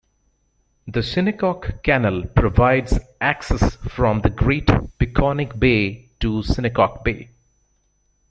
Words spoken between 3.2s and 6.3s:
access from the Great Peconic Bay